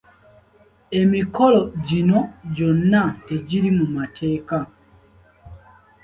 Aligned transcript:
Emikolo 1.01 1.61
gino 1.87 2.19
gyonna 2.55 3.01
tegiri 3.27 3.69
mu 3.77 3.85
mateeka. 3.95 4.57